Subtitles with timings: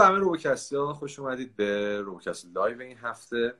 [0.00, 3.54] به همه روبوکستی ها خوش اومدید به روبوکست live این هفته.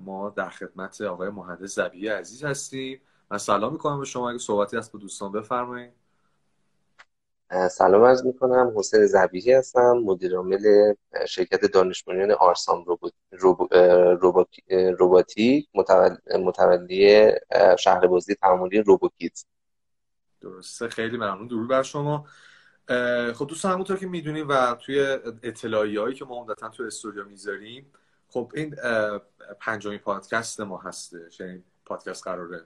[0.00, 3.00] ما در خدمت آقای مهندس ذبیحی عزیز هستیم.
[3.30, 4.30] من سلام می‌کنم به شما.
[4.30, 5.92] اگه صحبتی هست با دوستان بفرمایید.
[7.70, 8.72] سلام عرض می‌کنم.
[8.76, 9.92] حسین ذبیحی هستم.
[9.92, 10.94] مدیر عامل
[11.28, 12.84] شرکت دانشمندان آرسام
[14.98, 15.68] روباتیک
[16.34, 17.32] متولی
[17.78, 19.44] شهر بازی تعاملی روبوکیدز.
[20.40, 20.88] درسته.
[20.88, 21.46] خیلی ممنون.
[21.46, 22.26] درود بر شما.
[23.34, 27.86] خب دوستان همونطور که می‌دونیم و توی اطلاعیه هایی که ما عمدتا توی استوری می‌ذاریم
[28.28, 28.76] خب این
[29.60, 31.40] پنجمین پادکست ما هستش.
[31.40, 32.62] یعنی پادکست قراره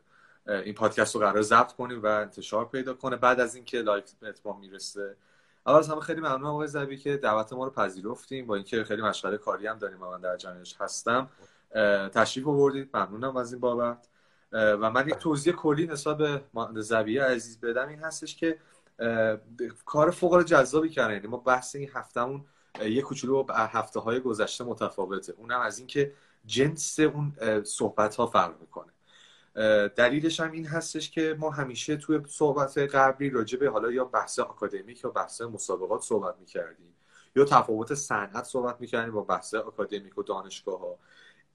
[0.47, 3.17] این پادکست رو قرار ضبط کنیم و انتشار پیدا کنه.
[3.17, 5.17] بعد از اینکه live اتمام می‌رسه.
[5.67, 8.47] اول از همه خیلی ممنونم آقای ذبیحی که دعوت ما رو پذیرفتید.
[8.47, 11.29] با اینکه خیلی مشغله کاری هم دارید و من در جریانش هستم.
[12.15, 12.91] تشریف آوردید.
[12.95, 14.09] ممنونم از این بابت.
[14.53, 16.43] و من یک توضیح کلی نسبت به
[16.75, 17.89] زبیه عزیز بدم.
[17.89, 18.59] این هستش که
[19.85, 21.15] کار فوق العاده جذابی کردن.
[21.15, 22.45] یعنی ما بحث این هفتهمون
[22.87, 25.33] یه کوچولو با هفته های گذشته متفاوته.
[25.37, 26.13] اونم از اینکه
[26.47, 27.33] جنس اون
[27.65, 28.93] صحبت ها فرق می‌کنه.
[29.89, 34.39] دلیلش هم این هستش که ما همیشه توی صحبت قبلی راجع به حالا یا بحث
[34.39, 36.95] آکادمیک یا بحث مسابقات صحبت می‌کردیم.
[37.37, 40.99] یا تفاوت صنعت صحبت می‌کردیم با بحث آکادمیک و دانشگاه ها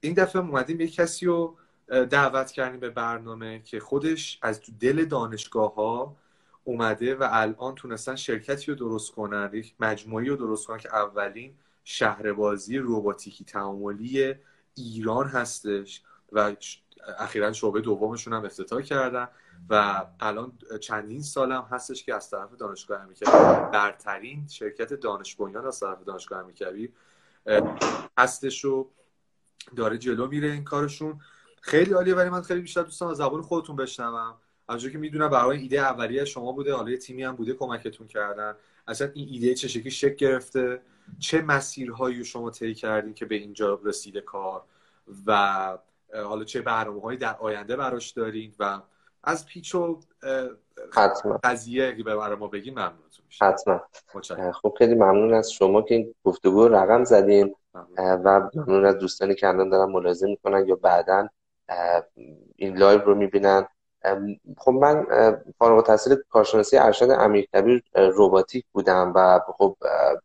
[0.00, 1.56] این دفعه اومدیم یک کسی رو
[1.88, 6.16] دعوت کردیم به برنامه که خودش از دل دانشگاه ها
[6.64, 11.54] اومده و الان تونستن شرکتی رو درست کنن یک مجموعی رو درست کنن که اولین
[11.84, 14.34] شهربازی روباتیکی تعاملی
[14.74, 16.54] ایران هستش و
[17.18, 19.28] اخیرا شعبه دومشون هم افتتاح کردن
[19.70, 23.30] و الان چندین سال هم هستش که از طرف دانشگاه امیرکبیر
[23.72, 26.92] برترین شرکت دانش بنیان از طرف دانشگاه امیرکبیر
[28.18, 28.90] هستش و
[29.76, 31.20] داره جلو میره این کارشون.
[31.60, 34.34] خیلی عالیه ولی من خیلی بیشتر دوستان از زبان خودتون بشنوم.
[34.68, 38.54] از که می‌دونم برای ایده اولیه شما بوده حالا تیمی هم بوده کمکتون کردن.
[38.88, 40.80] اصلا این ایده چه شکلی شکل گرفته؟
[41.18, 44.62] چه مسیرهایی شما طی کردین که به اینجا رسیده کار؟
[45.26, 45.78] و
[46.24, 48.80] حالا چه برنامه در آینده براش دارین؟ و
[49.24, 50.00] از پیچ و
[51.44, 53.80] قضیه اگه برای ما بگین ممنونتون میشه حتما.
[54.52, 57.54] خب خیلی ممنون از شما که این گفتگو رقم زدین.
[57.98, 61.28] و ممنون از دوستانی که الان دارن ملاحظه می‌کنن یا بعدا
[62.56, 63.66] این live رو می‌بینن.
[64.58, 65.06] خب من
[65.58, 69.76] فارغ التحصیل کارشناسی ارشد امیرکبیر روباتیک بودم و خب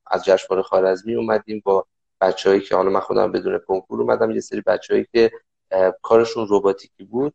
[0.08, 1.86] از جشنواره خوارزمی اومدیم با
[2.22, 5.32] بچههایی که حالا من خودم بدون کنکور اومدم یه سری بچههایی که
[6.02, 7.34] کارشون روباتیکی بود.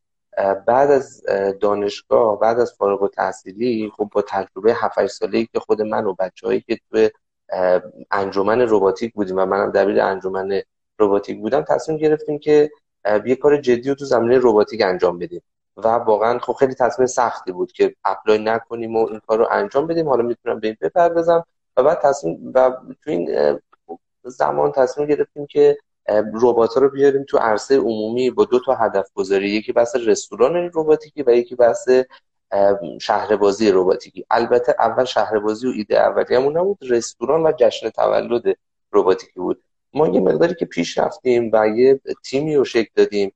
[0.67, 1.23] بعد از
[1.61, 6.61] دانشگاه بعد از فارغ التحصیلی خب با تجربه 7 ساله‌ای که خود من و بچههایی
[6.61, 7.11] که توی
[8.11, 10.61] انجمن روباتیک بودیم و منم دبیر انجمن
[10.99, 12.71] روباتیک بودم تصمیم گرفتیم که
[13.27, 15.43] یه کار جدی رو تو زمینه روباتیک انجام بدیم.
[15.77, 19.87] و واقعا خب خیلی تصمیم سختی بود که اپلای نکنیم و این کار رو انجام
[19.87, 20.09] بدیم.
[20.09, 21.45] حالا می‌تونم به این بپردازم
[21.77, 22.71] و بعد تصمیم و
[23.05, 23.59] تو این
[24.25, 25.79] زمان تصمیم گرفتیم که
[26.43, 29.51] ربات رو بیاریم تو عرصه عمومی با دو تا هدف گذاری.
[29.51, 31.89] یکی بحث رستوران روباتیکی و یکی بحث
[33.01, 36.79] شهربازی روباتیکی البته اول شهربازی و ایده اولیه‌مون نبود.
[36.83, 38.57] رستوران و جشن تولد
[38.91, 39.63] روباتیکی بود.
[39.95, 43.33] ما یه مقداری که پیش رفتیم و یه تیمی رو شکل دادیم.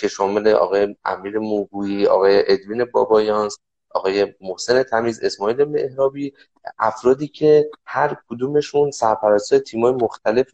[0.00, 3.58] که شامل آقای امیر موگویی آقای ادوین بابایانس
[3.90, 6.32] آقای محسن تمیز اسماعیل مهرابی
[6.78, 10.46] افرادی که هر کدومشون سرپرست تیمای مختلف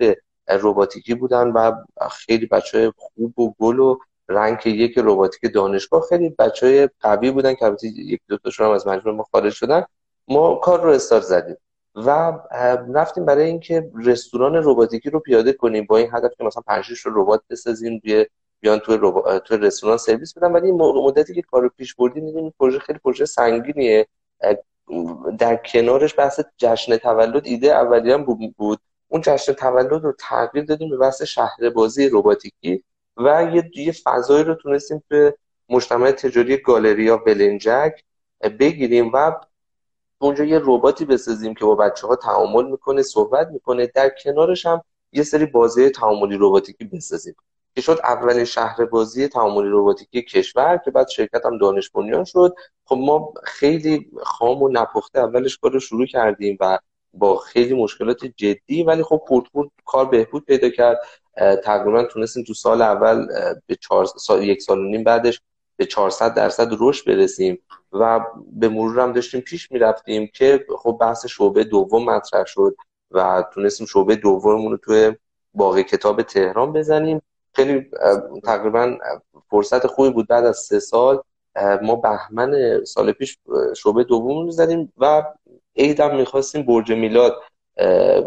[0.48, 1.72] روباتیکی بودن و
[2.10, 3.98] خیلی بچه خوب و گل و
[4.28, 8.72] رنگ یک روباتیک دانشگاه خیلی بچه های قوی بودن که البته یک دو تاشون هم
[8.72, 9.84] از مجموعه ما خارج شدن.
[10.28, 11.56] ما کار رو استارت زدیم
[11.94, 12.32] و
[12.94, 17.22] رفتیم برای اینکه رستوران روباتیکی رو پیاده کنیم با این هدف که مثلا 5 رو
[17.22, 18.26] ربات بسازیم روی
[18.64, 19.38] بیان توی, رب...
[19.38, 22.98] توی رستوران سرویس بدن ولی این مدتی که کارو پیش بردیم دیدیم این پروژه خیلی
[22.98, 24.06] پروژه سنگینیه.
[25.38, 28.24] در کنارش بحث جشن تولد ایده اولی هم
[28.56, 32.84] بود اون جشن تولد رو تغییر دادیم به بحث شهر بازی رباتیکی
[33.16, 35.32] و یه یه فضایی رو تونستیم توی
[35.68, 38.04] مجتمع تجاری گالریا بلنجک
[38.60, 39.32] بگیریم و
[40.18, 43.86] اونجا یه رباتی بسازیم که با بچه ها تعامل می‌کنه صحبت می‌کنه.
[43.86, 47.34] در کنارش هم یه سری بازی تعاملی رباتیکی بسازیم.
[47.74, 52.54] که شد اولین شهر بازی تعاملی رباتیکی کشور که بعد شرکت هم دانش بنیان شد.
[52.84, 56.78] خب ما خیلی خام و نپخته اولش کار رو شروع کردیم و
[57.14, 59.46] با خیلی مشکلات جدی ولی خب پورت
[59.84, 61.00] کار بهبود پیدا کرد.
[61.64, 63.26] تقریبا تونستیم تو سال اول
[63.66, 65.40] به چهار سال یک سال و نیم بعدش
[65.76, 67.58] به 400 درصد رشد برسیم
[67.92, 68.20] و
[68.52, 72.76] به مرور هم داشتیم پیش می‌رفتیم که خب بحث شعبه دوم مطرح شد
[73.10, 75.12] و تونستیم شعبه دوممون رو توی
[75.54, 77.22] باقی کتاب تهران بزنیم.
[77.54, 77.90] خیلی
[78.44, 78.98] تقریبا
[79.50, 81.22] فرصت خوبی بود بعد از سه سال
[81.82, 83.38] ما بهمن سال پیش
[83.76, 85.22] شعبه دوم رو زدیم و
[85.76, 87.42] عیدم می‌خواستیم برج میلاد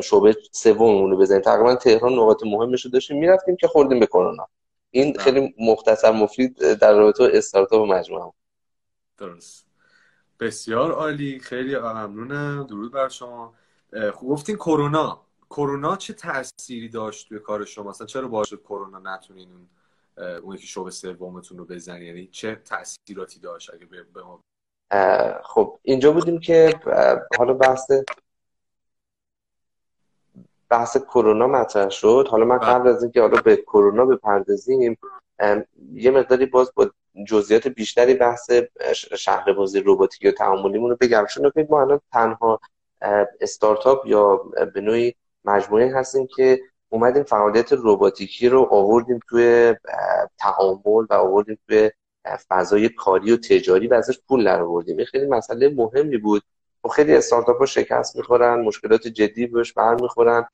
[0.04, 1.42] شعبه سوم رو بزنیم.
[1.42, 4.48] تقریبا تهران نقاط مهمش رو داشتیم می‌رفتیم که خوردیم به کرونا.
[4.92, 5.24] این بله.
[5.24, 8.32] خیلی مختصر مفید در رابطه استارتاپ مجموعه
[9.18, 9.66] درست.
[10.40, 11.40] بسیار عالی.
[11.40, 12.68] خیلی ممنونم.
[12.70, 13.54] درود بر شما.
[14.14, 15.27] خوب گفتین کرونا.
[15.50, 19.68] کرونا چه تأثیری داشت توی کار شما؟ مثلا چرا باعث کرونا نتونین اون
[20.44, 24.42] اون یکی شعبه سومتون رو بزنی یعنی چه تاثیراتی داشت اگه به ما
[25.44, 26.80] خب اینجا بودیم که
[27.38, 27.92] حالا بحث
[30.70, 32.28] بحث کرونا مطرح شد.
[32.32, 34.98] حالا من قبل از اینکه حالا به کرونا بپردازیم
[35.94, 36.92] یه مقداری باز با
[37.28, 38.52] جزئیات بیشتری بحث
[38.96, 41.26] شهر بازی روباتیک و تعاملیمون رو بگم.
[41.30, 42.60] چون ما الان تنها
[43.42, 44.36] استارتاپ یا
[44.74, 45.16] به نوعی
[45.46, 49.76] مجموعه هستیم که اومدیم فعالیت روباتیکی رو آوردیم توی
[50.38, 51.92] تعامل و آوردیم توی
[52.50, 55.06] فضای کاری و تجاری و ازش پول در آوردیم.
[55.06, 56.44] خیلی مسئله مهمی بود.
[56.84, 60.48] و خیلی استارتاپ شکست می‌خورن مشکلات جدی بهش برمیخورن.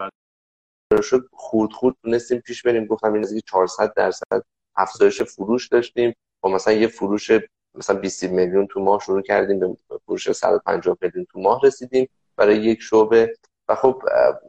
[1.02, 2.86] شد خورد خورد تونستیم پیش بریم.
[2.86, 4.44] گفتم این نزدیک 400 درصد
[4.76, 6.16] افزایش فروش داشتیم.
[6.42, 7.32] با مثلا یه فروش
[7.76, 9.76] مثلا 20 میلیون تو ماه شروع کردیم به
[10.06, 12.10] فروش 150 میلیون تو ماه رسیدیم.
[12.36, 13.34] برای یک شعبه
[13.68, 14.04] و خب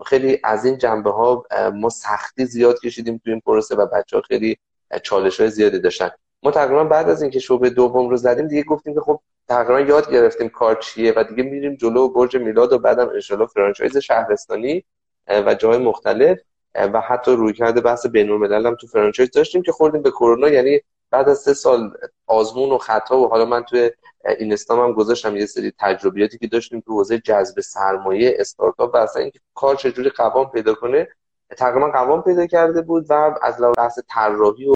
[0.07, 1.45] خیلی از این جنبه ها
[1.75, 4.57] ما سختی زیاد کشیدیم تو این پروسه و بچه ها خیلی
[5.03, 6.11] چالش های زیادی داشتن.
[6.43, 10.13] ما تقریبا بعد از اینکه شعبه دوم رو زدیم دیگه گفتیم که خب تقریبا یاد
[10.13, 14.85] گرفتیم کار چیه و دیگه میریم جلو برج میلاد و بعدم انشالله franchise شهرستانی
[15.29, 16.39] و جای مختلف
[16.75, 20.81] و حتی رویکرد بحث بین‌الملل هم تو franchise داشتیم که خوردیم به کرونا یعنی
[21.15, 21.97] بعد از سه سال
[22.27, 23.91] آزمون و خطا و حالا من توی
[24.39, 29.23] اینستام هم گذاشتم یه سری تجربیاتی که داشتیم تو حوزه جذب سرمایه استارتاپ و اصلا
[29.23, 31.09] اینکه کار چجوری قوام پیدا کنه
[31.57, 34.75] تقریبا قوام پیدا کرده بود و از لحاظ طراحی و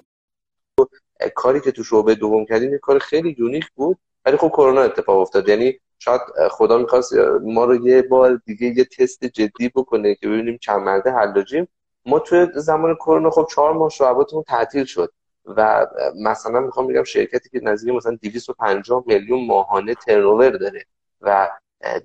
[1.35, 3.99] کاری که تو شعبه دوم کردیم یه کار خیلی یونیک بود.
[4.25, 5.49] ولی خب کرونا اتفاق افتاد.
[5.49, 6.21] یعنی شاید
[6.51, 7.13] خدا می‌خواست
[7.43, 11.69] ما رو یه بار دیگه یه تست جدی بکنه که ببینیم چند مرده حلاجیم
[12.07, 15.13] ما توی زمان کرونا خب چهار ماه شعباتمون تعطیل شد.
[15.57, 15.87] و
[16.17, 20.85] مثلا می‌خوام بگم شرکتی که نزدیک مثلا 250 میلیون ماهانه ترنوور داره
[21.21, 21.51] و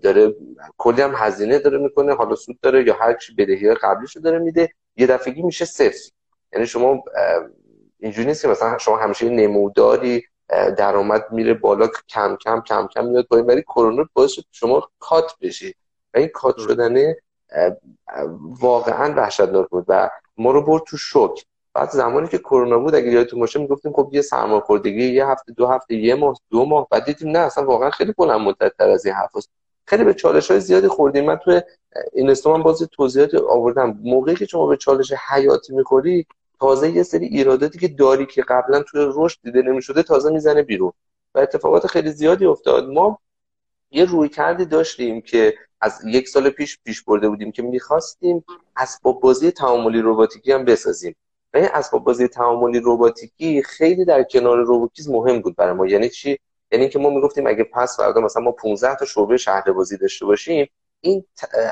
[0.01, 0.35] داره
[0.77, 4.69] کلی هم هزینه داره می‌کنه حالا سود داره یا هر چی بدهی قبلیشو داره میده
[4.95, 6.11] یه دفعگی میشه صفر.
[6.53, 7.03] یعنی شما
[7.99, 10.23] اینجوری نیست که مثلا شما همیشه نموداری
[10.77, 15.75] درآمد میره بالا کم کم کم کم میاد پایین ولی کرونا باعث شما کات بشی.
[16.13, 17.17] و این کات شدنه
[18.59, 21.45] واقعا وحشتناک بود و ما رو برد تو شوک.
[21.73, 25.67] بعد زمانی که کرونا بود اگه یادتون باشه می‌گفتیم خب یه سرمایه‌خوردگی یه هفته دو
[25.67, 26.87] هفته یه ماه دو ماه.
[26.91, 29.31] بعد دیدیم نه اصلا واقعا خیلی بلند مدت تر از این حرف
[29.85, 31.25] خیلی به چالش های زیادی خوردیم.
[31.25, 31.61] من توی
[32.13, 33.99] این استوان باز توضیحات آوردم.
[34.03, 36.25] موقعی که شما به چالش حیاتی می‌خوری
[36.59, 40.91] تازه یه سری ایراداتی که داری که قبلا توی رشد دیده نمی‌شده تازه می‌زنه بیرون.
[41.35, 42.89] و اتفاقات خیلی زیادی افتاد.
[42.89, 43.19] ما
[43.91, 48.45] یه روی کردی داشتیم که از یک سال پیش پیش برده بودیم که می‌خواستیم
[48.77, 51.15] اسباب بازی تعاملی رباتیکی هم بسازیم.
[51.53, 55.87] و این اسباب بازی تعاملی رباتیکی خیلی در کنار روبوکیز مهم بود برای ما.
[55.87, 56.39] یعنی چی؟
[56.71, 60.25] یعنی که ما می‌گفتیم اگه پس فردا مثلا ما 15 تا شعبه شهر بازی داشته
[60.25, 60.69] باشیم
[61.01, 61.25] این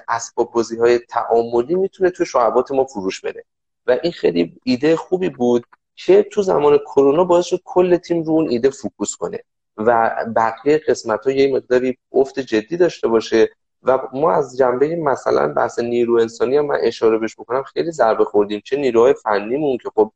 [0.07, 3.43] اسباب بازی های تعاملی می‌تونه تو شعبات ما فروش بده.
[3.87, 8.31] و این خیلی ایده خوبی بود که تو زمان کرونا باعث شد کل تیم رو
[8.31, 9.39] اون ایده فوکوس کنه
[9.77, 13.49] و بقیه قسمت ها یه مقداری افت جدی داشته باشه
[13.83, 18.25] و ما از جنبه مثلا بحث نیرو انسانی هم من اشاره بهش بکنم خیلی ضربه
[18.25, 18.61] خوردیم.
[18.65, 20.11] چه نیروهای فنیمون که خب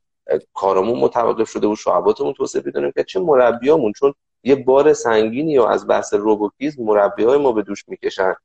[0.53, 3.91] کارمون متوقف شده و شعباتمون توسعه پیدا که چه مربیامون.
[3.91, 8.35] چون یه بار سنگینی و از بحث روبوتیزم مربیای ما به دوش می‌کشن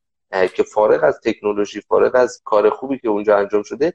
[0.55, 3.93] که فارغ از تکنولوژی فارغ از کار خوبی که اونجا انجام شده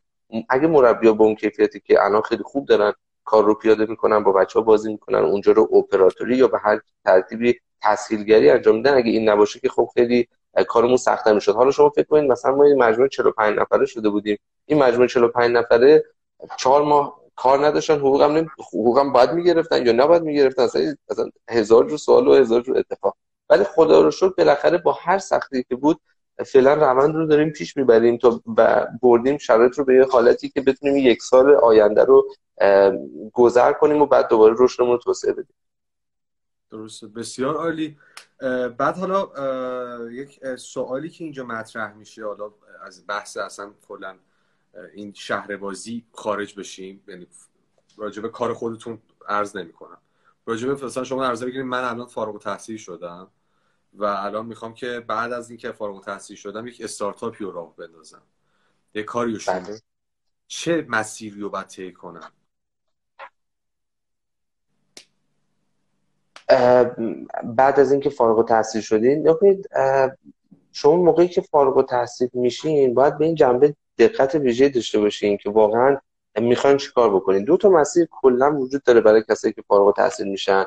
[0.49, 2.93] اگه مربیا با اون کیفیتی که الان خیلی خوب دارن
[3.25, 6.79] کار رو پیاده می‌کنن با بچه ها بازی می‌کنن اونجا رو اپراتوری یا به هر
[7.05, 10.27] ترتیبی تسهیلگری انجام میدن اگه این نباشه که خب خیلی
[10.63, 11.55] کارمون سخت‌تر می‌شد.
[11.55, 14.37] حالا شما فکر کنید مثلا ما این مجموعه 45 نفره شده بودیم.
[14.65, 16.03] این مجموعه 45 نفره
[16.57, 18.47] چهار ماه کار نداشتن حقوقم نمی...
[18.67, 23.15] حقوقم باید می‌گرفتن یا نباید می‌گرفتن؟ اصلا هزار جو سوال و هزار جو اتفاق.
[23.49, 25.99] ولی خدا رو شکر بالاخره با هر سختی که بود
[26.45, 28.41] فعلا روند رو داریم پیش می‌بریم تا
[29.01, 32.25] بردیم شرایط رو به یه حالتی که بتونیم یک سال آینده رو
[33.33, 35.55] گذر کنیم و بعد دوباره رشدمون رو توسعه بدیم.
[36.77, 37.97] درسته بسیار عالی.
[38.77, 42.51] بعد حالا یک سوالی که اینجا مطرح میشه حالا
[42.81, 44.17] از بحث اصلا کلا
[44.93, 47.27] این شهر بازی خارج بشیم یعنی
[47.97, 49.97] راجبه کار خودتون عرض نمی کنم
[50.45, 53.31] راجبه مثلا شما عرض بگیریم من الان فارغ تحصیل شدم
[53.93, 58.21] و الان می‌خوام که بعد از اینکه فارغ تحصیل شدم یک استارتاپی رو راه بندازم.
[58.93, 59.81] یه کاری رو بله.
[60.47, 62.31] چه مسیری رو باید طی کنم؟
[67.43, 69.69] بعد از اینکه فارغ التحصیل شدین ببینید
[70.71, 75.49] شما موقعی که فارغ التحصیل میشین باید به این جنبه دقت ویژه داشته باشین که
[75.49, 75.97] واقعا
[76.41, 77.43] می‌خواین چیکار بکنین.
[77.43, 80.65] دو تا مسیر کلا وجود داره برای کسایی که فارغ التحصیل میشن.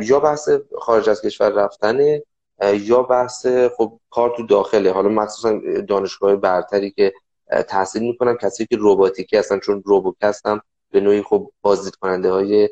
[0.00, 0.48] یا بحث
[0.78, 2.22] خارج از کشور رفتنه
[2.72, 3.46] یا بحث
[3.76, 4.92] خب کار تو داخله.
[4.92, 7.12] حالا مخصوصا دانشگاه برتری که
[7.68, 10.60] تحصیل می‌کنن کسی که رباتیکی هستن چون روبوک هستن
[10.90, 12.68] به نوعی خب بازدید کننده های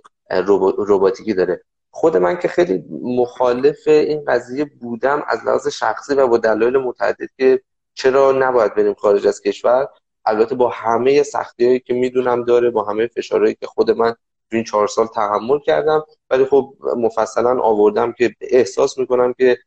[0.89, 1.63] رباتیکی داره.
[1.97, 7.29] خود من که خیلی مخالف این قضیه بودم از لحاظ شخصی و با دلایل متعدد
[7.39, 7.61] که
[7.95, 9.89] چرا نباید بریم خارج از کشور
[10.27, 14.11] البته با همه سختی هایی که می‌دونم داره با همه فشارهایی که خود من
[14.51, 19.59] تو این چهار سال تحمل کردم ولی خب مفصلا آوردم که احساس می‌کنم که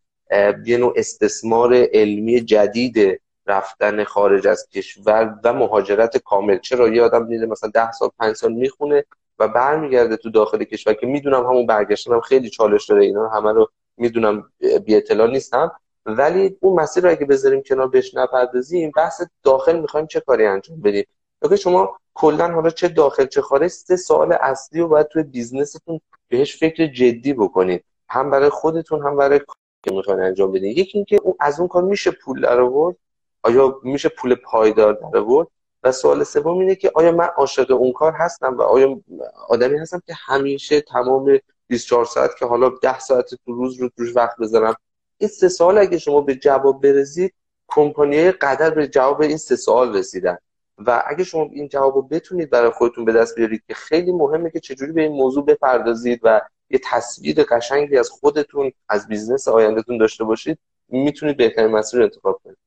[0.65, 6.59] یه نوع استثمار علمی جدید رفتن خارج از کشور و مهاجرت کامل.
[6.59, 9.05] چرا؟ یه آدم میره مثلا ده سال پنج سال می‌خونه
[9.39, 13.29] و برمیگرده تو داخل کشور که می‌دونم همون برگشتن هم خیلی چالش داره اینا.
[13.29, 14.51] همه رو می‌دونم
[14.85, 15.71] بی اطلاع نیستم.
[16.05, 20.81] ولی اون مسیر رو اگه بذاریم کنار بهش نپردازیم بحث داخل می‌خوایم چه کاری انجام
[20.81, 21.05] بدیم؟
[21.41, 26.01] اگه شما کلا حالا چه داخل چه خارج سه سوال اصلی رو باید توی بیزنستون
[26.27, 27.83] بهش فکر جدی بکنید.
[28.09, 29.39] هم برای خودتون هم برای
[29.83, 30.77] که می‌خواین انجام بدین.
[30.77, 32.95] یکی اینکه اون از اون کار میشه پول در آورد؟
[33.43, 35.47] آیا میشه پول پایدار در آورد؟
[35.83, 39.01] و سوال سوم اینه که آیا من عاشق اون کار هستم و آیا
[39.47, 44.15] آدمی هستم که همیشه تمام 24 ساعت که حالا 10 ساعت تو روز رو توش
[44.15, 44.75] وقت بذارم؟
[45.17, 47.33] این سه سوال اگه شما به جواب برسید
[47.67, 50.37] کمپانی قدر به جواب این سه سوال رسیدن.
[50.77, 54.49] و اگه شما این جواب رو بتونید برای خودتون به دست بیارید که خیلی مهمه
[54.49, 59.97] که چجوری به این موضوع بپردازید و یه تصویر قشنگی از خودتون از business آیندهتون
[59.97, 62.57] داشته باشید می‌تونید بهترین مسیر رو انتخاب کنید.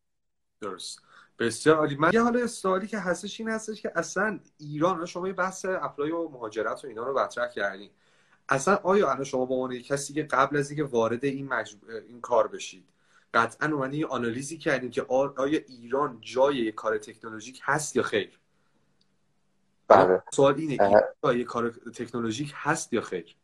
[0.61, 1.01] درست.
[1.39, 1.97] بسیار عالی.
[1.97, 6.11] من یه حالا سوالی که هستش این هستش که اصلا ایران شما یه بحث اپلای
[6.11, 7.91] و مهاجرت و اینا رو مطرح کردین.
[8.49, 11.53] اصلا آیا الان شما به عنوان کسی که قبل از اینکه وارد این
[12.09, 12.85] این کار بشید
[13.35, 18.39] قطعا اومدین یه آنالیزی کردین که آیا ایران جای یه کار تکنولوژیک هست یا خیر؟
[19.89, 20.23] بله.
[20.33, 21.03] سوال اینه
[21.35, 23.37] یه کار تکنولوژیک هست یا خیر؟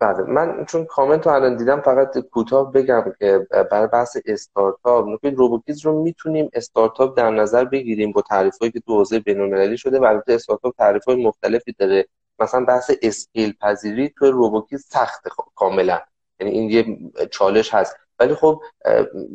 [0.00, 5.30] بله من چون کامنت رو الان دیدم فقط کوتاه بگم که برای بحث استارتاپ نکته
[5.30, 10.04] روبوکیدز رو می‌تونیم استارتاپ در نظر بگیریم با تعریفایی که تو حوزه بین‌المللی شده و
[10.04, 12.06] البته استارتاپ تعریفای مختلفی داره.
[12.38, 16.00] مثلا بحث scale پذیری تو روبوکیدز سخت کاملا.
[16.40, 16.98] یعنی این یه
[17.30, 17.96] چالش هست.
[18.18, 18.62] ولی خب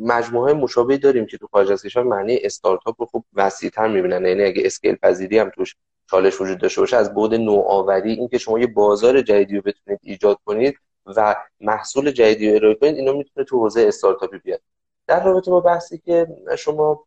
[0.00, 4.26] مجموعه مشابهی داریم که تو خارج از کشور معنی استارتاپ رو خب وسیع‌تر می‌بینن.
[4.26, 5.76] یعنی اگه scale پذیری هم توش
[6.12, 10.38] چالش وجود داشته باشه از بود نوآوری اینکه شما یه بازار جدیدی رو بتونید ایجاد
[10.44, 10.74] کنید
[11.06, 14.60] و محصول جدیدی رو ارائه کنید اینا می‌تونه تو حوزه استارتاپی بیاد.
[15.06, 16.26] در رابطه با بحثی که
[16.58, 17.04] شما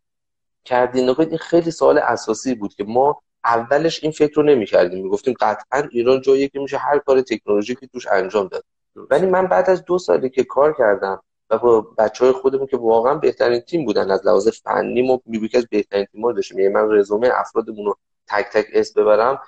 [0.66, 5.04] کردین نگاه این خیلی سوال اساسی بود که ما اولش این فکر رو نمی کردیم
[5.04, 8.64] می گفتیم قطعا ایران جایی که میشه هر کار تکنولوژیکی توش انجام داد.
[8.96, 12.78] ولی من بعد از دو سالی که کار کردم و با بچه های خودمون که
[12.78, 16.60] واقعا بهترین تیم بودن از لحاظ فنی ما میگه از بهترین تیم داشتیم.
[16.60, 17.98] یعنی من رزومه افرادمون رو
[18.28, 19.40] تک تک اسم ببرم.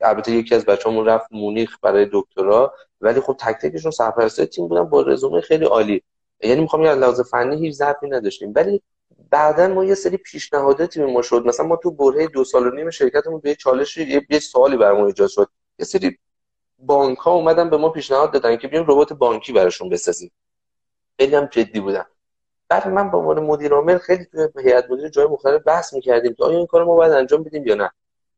[0.00, 4.84] البته یکی از بچه‌مون رفت مونیخ برای دکترا ولی خب تک تکشون سرپرست تیم بودن
[4.84, 6.02] با رزومه خیلی عالی.
[6.42, 8.52] یعنی می‌خوام یه لحاظ فنی هیچ ضعفی نداشتیم.
[8.56, 8.82] ولی
[9.30, 11.46] بعدا ما یه سری پیشنهاداتی به ما شد.
[11.46, 15.06] مثلا ما تو برهه دو سال و نیم شرکتمون به چالش یه, یه سوالی برامون
[15.06, 15.48] ایجاد شد.
[15.78, 16.18] یه سری
[16.78, 20.30] بانک ها اومدن به ما پیشنهاد دادن که بیایم ربات بانکی براشون بسازیم.
[21.18, 22.04] خیلی هم جدی بودن.
[22.68, 26.44] بعد من به عنوان مدیر عامل خیلی توی هیئت مدیره جای مختلف بحث می‌کردیم که
[26.44, 27.90] آیا این کار ما باید انجام بدیم یا نه.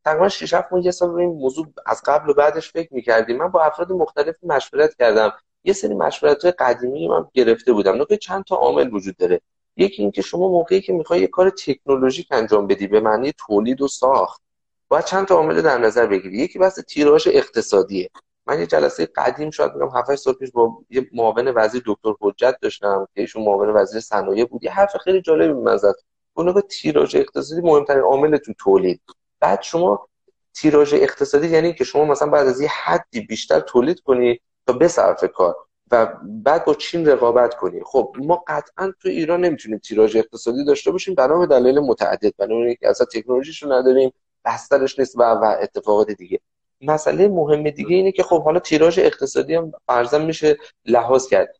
[0.04, 3.36] تقریبا 6 7 ماه یه سال روی این موضوع از قبل و بعدش فکر می‌کردیم.
[3.36, 5.32] من با افراد مختلف مشورت کردم.
[5.64, 8.00] یه سری مشورت های قدیمی من گرفته بودم.
[8.02, 9.40] نکته چند تا عامل وجود داره.
[9.76, 13.88] یکی اینکه شما موقعی که می‌خوای یه کار تکنولوژیک انجام بدی به معنی تولید و
[13.88, 14.42] ساخت
[14.88, 16.38] باید چند تا عامل در نظر بگیری.
[16.38, 18.10] یکی بحث تیراژ اقتصادیه.
[18.48, 22.56] من یه جلسه قدیم شاید بگم 7 سال پیش با یه معاون وزیر دکتر حجت
[22.62, 24.64] داشتم که ایشون معاون وزیر صنایع بود.
[24.64, 25.94] یه حرف خیلی جالبی من زد
[26.34, 29.00] اون تیراژ اقتصادی مهمترین عامل تو تولید.
[29.40, 30.08] بعد شما
[30.54, 35.24] تیراژ اقتصادی یعنی که شما مثلا بعد از یه حدی بیشتر تولید کنی تا بصرف
[35.24, 35.56] کار
[35.90, 37.80] و بعد با چین رقابت کنی.
[37.84, 42.32] خب ما قطعا تو ایران نمی‌تونیم تیراژ اقتصادی داشته باشیم بنا به دلایل متعدد.
[42.38, 44.12] بنا اینکه اصلا تکنولوژیشو نداریم
[44.44, 46.40] بسترش نیست و, و اتفاقات دیگه.
[46.80, 50.56] مسئله مهم دیگه اینه که خب حالا تیراژ اقتصادی هم فرضاً میشه
[50.86, 51.56] لحاظ کرد.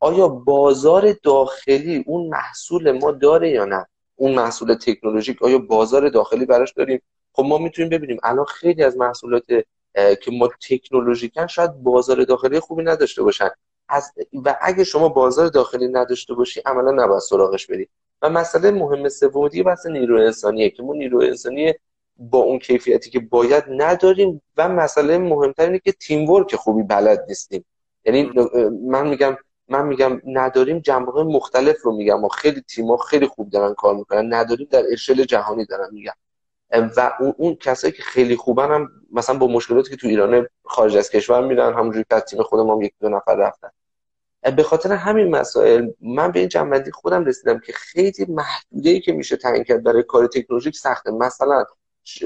[0.00, 6.46] آیا بازار داخلی اون محصول ما داره یا نه؟ اون محصول تکنولوژیک آیا بازار داخلی
[6.46, 8.18] براش داریم؟ خب ما می‌تونیم ببینیم.
[8.22, 9.46] الان خیلی از محصولات
[9.94, 13.50] که ما تکنولوژیکن شاید بازار داخلی خوبی نداشته باشن.
[13.88, 14.12] از
[14.44, 17.88] و اگه شما بازار داخلی نداشته باشی عملا نباید سراغش بری.
[18.22, 21.74] و مسئله مهم سوم دیگه بحث نیرو انسانیه که ما نیرو انسانی
[22.16, 27.24] با اون کیفیتی که باید نداریم و مسئله مهمتر اینه که تیم ورک خوبی بلد
[27.28, 27.64] نیستیم.
[28.04, 28.30] یعنی
[28.86, 29.36] من میگم
[29.68, 34.34] من میگم نداریم جنبه مختلف رو میگم و خیلی تیما خیلی خوب دارن کار می‌کنن.
[34.34, 36.12] نداریم در اشل جهانی دارن میگم.
[36.96, 40.96] و اون, اون کسایی که خیلی خوبن هم مثلا با مشکلاتی که تو ایران خارج
[40.96, 43.68] از کشور میرن همونجوری که از تیم خودم هم یک دو نفر رفتن.
[44.56, 49.12] به خاطر همین مسائل من به این جنبندی خودم رسیدم که خیلی محدوده ای که
[49.12, 51.10] میشه تعیین کرد برای کار تکنولوژیک سخته.
[51.10, 51.64] مثلا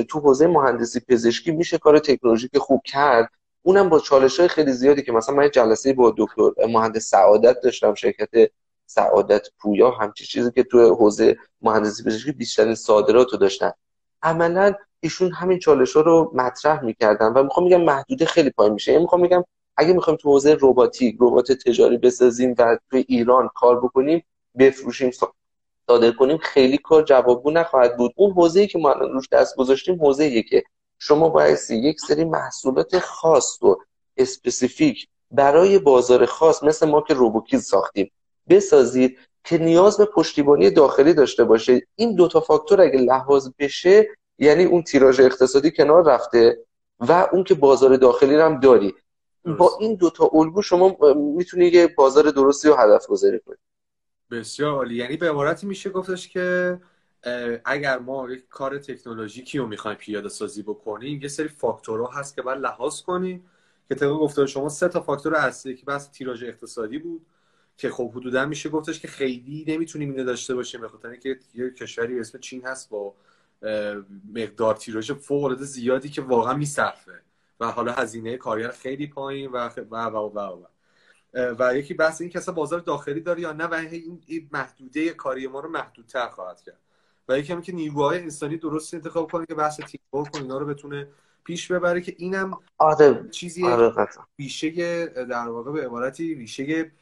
[0.09, 3.31] تو حوزه مهندسی پزشکی میشه کار تکنولوژیک خوب کرد.
[3.63, 7.95] اونم با چالش های خیلی زیادی که مثلا من جلسه با دکتر مهندس سعادت داشتم
[7.95, 8.51] شرکت
[8.87, 13.73] سعادت پویا همچی چیزی که تو حوزه مهندسی پزشکی بیشترین صادرات رو داشتن.
[14.23, 18.93] عملا ایشون همین چالش ها رو مطرح می‌کردن و می‌خوام میگم محدوده خیلی پایین میشه.
[18.93, 19.45] یعنی می‌خوام میگم
[19.77, 24.25] اگه می‌خوایم تو حوزه رباتیک ربات تجاری بسازیم و توی ایران کار بکنیم
[24.59, 25.11] بفروشیم
[25.87, 28.13] صادر کنیم خیلی کار جوابگو نخواهد بود.
[28.17, 30.65] اون حوزه‌ای که ما الان روش دست گذاشتیم حوزه‌ایه که
[30.99, 33.77] شما باید یک سری محصولات خاص و
[34.17, 38.11] specific برای بازار خاص مثل ما که روبوکیدز ساختیم
[38.49, 41.83] بسازید که نیاز به پشتیبانی داخلی داشته باشه.
[41.97, 46.59] این دوتا فاکتور اگه لحاظ بشه یعنی اون تیراژ اقتصادی کنار رفته
[47.01, 48.95] و اون که بازار داخلی رو هم داری.
[49.59, 53.59] با این دوتا الگو شما می‌تونی یه بازار درستی رو هدف گذاری کنید
[54.31, 56.81] بسیار عالی یعنی به عبارتی میشه گفتش که
[57.65, 62.43] اگر ما یک کار تکنولوژیکی رو می‌خوایم پیاده سازی بکنیم یه سری فاکتورها هست که
[62.43, 63.47] باید لحاظ کنیم
[63.89, 67.27] که طبق گفته شما سه تا فاکتور اصلی که بحث تیراژ اقتصادی بود
[67.77, 71.71] که خب حدودا میشه گفتش که خیلی نمی‌تونیم اینو داشته باشیم به خاطر اینکه یه
[71.71, 73.15] کشوری اسم چین هست با
[74.35, 77.23] مقدار تیراژ فوق العاده زیادی که واقعا میصرفه
[77.61, 80.63] و حالا هزینه کارگر خیلی پایین و و و و, و.
[80.63, 80.76] و
[81.75, 85.69] یکی بحث این که بازار داخلی داره یا نه و این محدوده کاری ما رو
[85.69, 86.79] محدودتر خواهد کرد.
[87.29, 90.67] و یکی هم که نیروهای انسانی درست انتخاب کنه که بحث تیم ورک اینا رو
[90.67, 91.09] بتونه
[91.45, 96.93] پیش ببره که اینم آره چیزی آره ریشه در واقع به عبارتی ریشه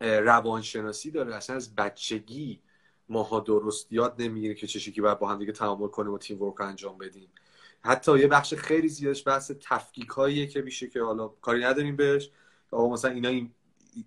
[0.00, 1.34] روانشناسی داره.
[1.34, 2.60] اصلا از بچگی
[3.08, 6.60] ماها درست یاد نمی‌گیره که چه باید با هم دیگه تعامل کنیم و تیم ورک
[6.60, 7.28] انجام بدیم.
[7.80, 12.30] حتی یه بخش خیلی زیادش بحث تفکیک هاییه که میشه که حالا کاری نداریم بهش.
[12.74, 13.50] آقا مثلا اینا این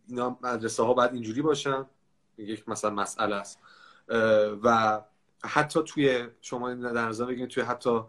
[0.08, 1.86] اینا مدرسه ها باید اینجوری باشن.
[2.38, 3.60] یک مثلا مسئله است.
[4.64, 5.02] و
[5.44, 8.00] حتی توی شما در نظر بگیرید توی حتی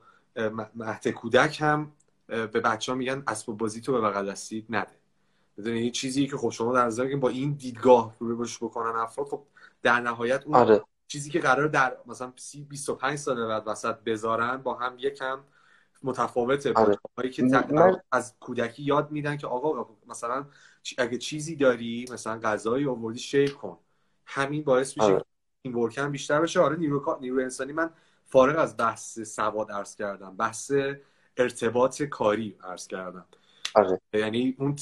[0.74, 1.92] مهد کودک هم
[2.26, 4.98] به بچه ها میگن اسباب بازی تو به بغل دستی نده.
[5.56, 9.26] می‌دونی؟ این چیزی که خب شما در نظر با این دیدگاه رو بش بکنن افراد
[9.26, 9.42] خب
[9.82, 10.84] در نهایت اون آره.
[11.06, 12.32] چیزی که قرار در مثلا
[12.68, 15.40] 25 سال بعد وسط بذارن با هم یکم
[16.02, 16.72] متفاوته.
[16.72, 16.98] آره.
[17.30, 17.96] که من...
[18.12, 20.46] از کودکی یاد میدن که آقا مثلا
[20.98, 23.78] اگه چیزی داری مثلا غذایی آوردی شیر کن.
[24.24, 25.24] همین باعث میشه آره.
[25.62, 26.60] این ورکن بیشتر بشه.
[26.60, 27.90] آره نیرو, نیرو انسانی من
[28.26, 30.36] فارغ از بحث سواد عرض کردم.
[30.36, 30.72] بحث
[31.36, 33.26] ارتباط کاری عرض کردم.
[33.74, 34.00] آره.
[34.12, 34.76] یعنی اون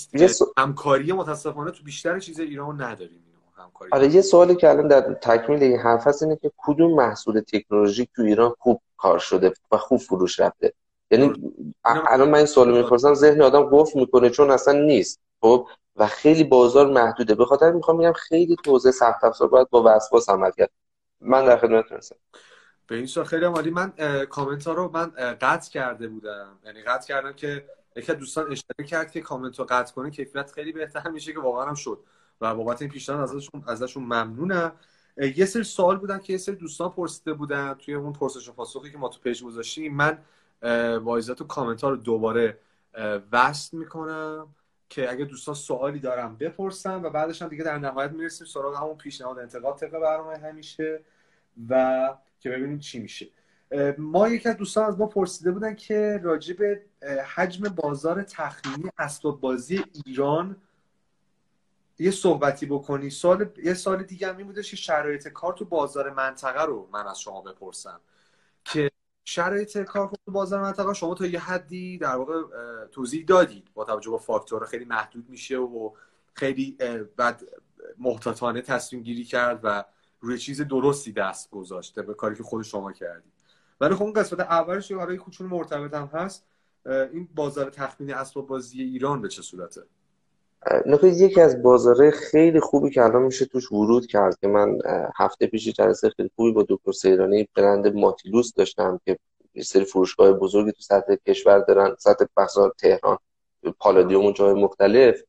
[0.59, 3.23] همکاری متاسفانه تو بیشتر چیز ایران نداریم
[3.57, 3.91] همکاری.
[3.93, 8.09] آره یه سوالی که الان در تکمیل این حرف هست اینه که کدوم محصول تکنولوژیک
[8.17, 10.73] تو ایران خوب کار شده و خوب فروش رفته؟
[11.11, 15.21] یعنی الان من این سوالو می‌پرسم ذهن آدم گفت می‌کنه چون اصلا نیست.
[15.41, 17.35] خب؟ و خیلی بازار محدوده.
[17.35, 20.71] به خاطر می‌خوام میگم خیلی توزیع سخت افزار باید با وسواس عمل کرد.
[21.21, 22.17] من در خدمتتون هستم.
[22.87, 23.71] به این خیلی عالی.
[23.71, 23.93] من
[24.31, 25.07] کامنت ها رو من
[25.41, 26.59] قطع کرده بودم.
[26.65, 27.65] یعنی قطع کردم که
[27.97, 31.65] یکی دوستان اشاره کرد که کامنت رو قطع کنه کیفیت خیلی بهتر میشه که واقعا
[31.65, 31.99] هم شد.
[32.41, 34.73] و بابت این پیشنهاد ازشون ازشون ممنونم.
[35.37, 37.75] یه سری سوال بودن که یه سری دوستان پرسیده بودن.
[37.75, 40.19] توی اون پرسش و پاسخی که ما تو پیج گذاشتیم من
[41.03, 42.59] وایزات و کامنت ها رو دوباره
[43.33, 44.55] وصل می‌کنم
[44.89, 48.97] که اگه دوستان سوالی دارم بپرسم و بعدش هم دیگه در نهایت می‌رسیم سراغ همون
[48.97, 51.01] پیشنهاد انتقاد طبق برنامه همیشه
[51.69, 53.27] و که ببینیم چی میشه.
[53.99, 56.83] ما یکی از دوستان از ما پرسیده بودن که راجع به
[57.35, 60.57] حجم بازار تخمینی اسباب بازی ایران
[61.99, 63.11] یه صحبتی بکنی.
[63.11, 67.07] سال یه سال دیگه هم این بودش که شرایط کار تو بازار منطقه رو من
[67.07, 68.01] از شما بپرسم
[68.65, 68.91] که
[69.29, 72.43] شرایط کار بازار منطقه شما تا یه حدی در واقع
[72.93, 75.91] توضیح دادید با توجه به فاکتور خیلی محدود میشه و
[76.35, 76.79] خیلی
[77.17, 77.43] بعد
[77.99, 79.85] محتاطانه تصمیم گیری کرد و
[80.21, 83.33] روی چیز درستی دست گذاشته به کاری که خود شما کردید.
[83.81, 86.47] ولی خب اون قسمت اولش یه آره کوچولو مرتبط هم هست.
[86.87, 89.83] این بازار تخمین اسباب بازی ایران به چه صورته؟
[90.87, 94.79] نکته یکی از بازاره خیلی خوبی که الان میشه توش ورود کرد که من
[95.17, 99.19] هفته پیشی جلسه خیلی خوبی با دکتر سیرانی برند ماتیلوس داشتم که
[99.63, 103.19] سری فروشگاه بزرگی تو سطح کشور دارن سطح بخصار تهران
[103.79, 105.23] پالادیوم و جای مختلف.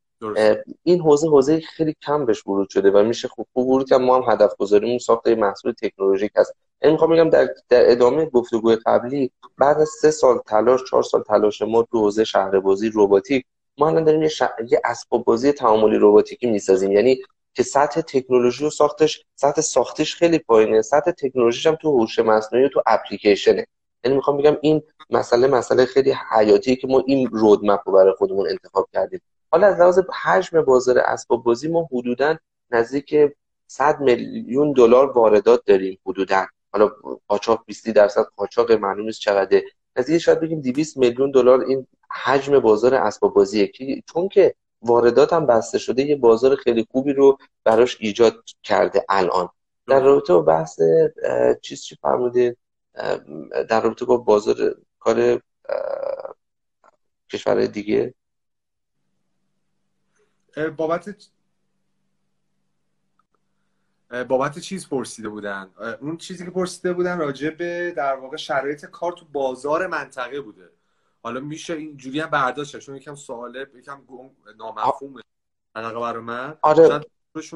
[0.84, 4.15] این حوزه حوزه خیلی کم بهش ورود شده و میشه خوب خوب ورود که ما
[4.15, 6.54] هم هدف گذاریمون ساخت محصول تکنولوژیک هست.
[6.82, 11.23] این می‌خوام بگم در, در ادامه گفتگوی قبلی بعد از سه سال تلاش چهار سال
[11.23, 13.45] تلاش ما تو حوزه شهر بازی روباتیک
[13.77, 14.41] ما الان داریم یه, ش...
[14.69, 16.91] یه اسباب بازی تعاملی رباتیکی می‌سازیم.
[16.91, 17.19] یعنی
[17.53, 20.81] که سطح تکنولوژی و ساختش سطح ساختش خیلی پایینه.
[20.81, 23.67] سطح تکنولوژیش هم تو هوش مصنوعی و تو اپلیکیشنه.
[24.03, 28.49] یعنی می‌خوام بگم این مسئله مسئله خیلی حیاتیه که ما این رودمپ رو برای خودمون
[28.49, 29.21] انتخاب کردیم.
[29.51, 32.37] حالا از لحاظ حجم بازار اسباب بازی ما حدودا
[32.71, 33.15] نزدیک
[33.67, 36.45] 100 میلیون دلار واردات داریم حدودا.
[36.71, 36.91] حالا
[37.27, 39.63] قاچاق 20 درصد قاچاق معلوم نیست چقدره.
[39.95, 43.71] نزدیک شاید بگیم 200 میلیون دلار این حجم بازار اسباب بازیه
[44.13, 49.49] چون که واردات هم بسته شده یه بازار خیلی خوبی رو براش ایجاد کرده الان.
[49.87, 50.79] در رابطه با بحث
[51.61, 52.57] چیز چی فرمودید
[53.69, 55.41] در رابطه با بازار کار
[57.31, 58.13] کشورهای دیگه؟
[60.77, 61.15] بابت
[64.27, 65.69] بابت چیز پرسیده بودن.
[66.01, 70.69] اون چیزی که پرسیده بودن راجع به در واقع شرایط کار تو بازار منطقه بوده.
[71.23, 74.01] حالا میشه اینجوری هم برداشت چون یکم سواله یکم
[74.58, 75.21] نامفهومه
[75.75, 76.58] حداقل برای من.
[76.62, 77.01] آره.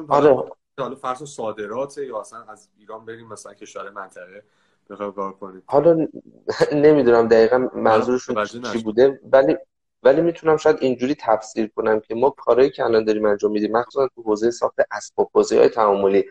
[0.08, 0.50] آره.
[0.80, 4.44] حالا فرض صادرات یا اصلا از ایران بریم مثلا کشور منطقه
[4.88, 5.62] کار کنیم.
[5.66, 6.08] حالا
[6.72, 9.20] نمی‌دونم دقیقا منظورشون چی بوده.
[9.32, 9.56] ولی
[10.02, 14.08] ولی می‌تونم شاید اینجوری تفسیر کنم که ما کارهایی که الان داریم انجام میدیم مخصوصا
[14.14, 16.24] تو حوزه ساخت اسباب بازی های تعاملی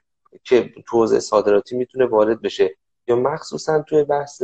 [0.43, 2.75] که تو حوزه صادراتی می‌تونه وارد بشه
[3.07, 4.43] یا مخصوصا توی بحث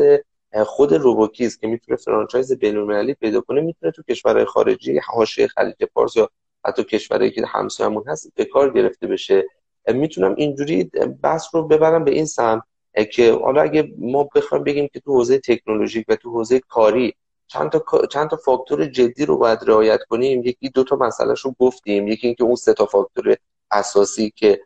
[0.63, 6.15] خود روبوکیز که می‌تونه فرانچایز بین‌المللی پیدا کنه می‌تونه تو کشورهای خارجی حاشیه خلیج فارس
[6.15, 6.30] یا
[6.65, 9.46] حتی کشورهایی که همسایه‌مون هست به کار گرفته بشه.
[9.88, 10.84] می‌تونم اینجوری
[11.24, 12.63] بحث رو ببرم به این سمت
[13.12, 17.13] که حالا اگه ما بخوایم بگیم که تو حوزه تکنولوژیک و تو حوزه کاری
[17.48, 20.43] چند تا چند تا فاکتور جدی رو باید رعایت کنیم.
[20.43, 22.08] یکی دو تا مسئله رو گفتیم.
[22.08, 23.36] یکی اینکه اون سه تا فاکتور
[23.72, 24.62] اساسی که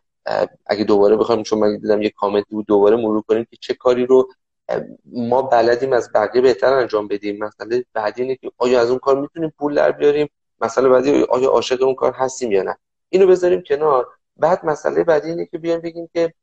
[0.66, 4.06] اگه دوباره بخوایم چون من دیدم یه کامنت بود دوباره مرور کنیم که چه کاری
[4.06, 4.28] رو
[5.06, 7.44] ما بلدیم از بقیه بهتر انجام بدیم.
[7.44, 10.28] مسئله بعدی اینه که آیا از اون کار می‌تونیم پول در بیاریم؟
[10.60, 12.76] مسئله بعدی آیا عاشق اون کار هستیم یا نه؟
[13.08, 14.08] اینو بذاریم کنار.
[14.36, 16.34] بعد مسئله بعدی اینه که بیایم بگیم که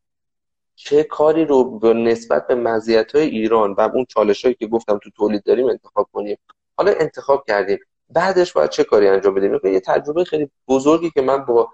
[0.76, 5.00] چه کاری رو به نسبت به مزیت های ایران و اون چالش هایی که گفتم
[5.04, 6.38] تو تولید داریم انتخاب کنیم.
[6.78, 7.80] حالا انتخاب کردیم.
[8.10, 11.70] بعدش باید چه کاری انجام بدیم؟ یه تجربه خیلی بزرگی که من با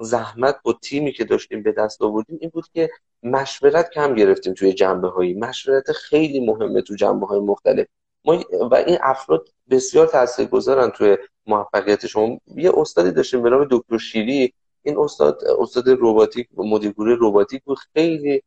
[0.00, 2.90] زحمت با تیمی که داشتیم به دست آوردیم این بود که
[3.22, 7.86] مشورت کم گرفتیم توی جنبه هایی مشورت خیلی مهمه تو جنبه های مختلف.
[8.24, 11.16] ما و این افراد بسیار تاثیرگذارن توی
[11.46, 12.40] موفقیت شما.
[12.46, 14.52] یه استادی داشتیم به نام دکتر شیری.
[14.82, 17.78] این استاد استاد رباتیک مدیر گروه رباتیک بود.
[17.94, 18.42] خیلی